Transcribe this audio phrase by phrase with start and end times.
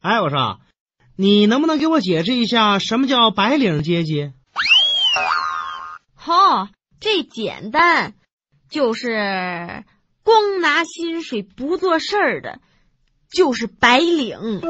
[0.00, 0.60] 哎我说
[1.16, 4.32] 你能不能给我解释一下什么叫白领阶级？
[6.26, 6.68] 哦
[7.00, 8.14] 这简单
[8.70, 9.84] 就是
[10.22, 12.60] 光拿薪水不做事的
[13.30, 14.60] 就是白领。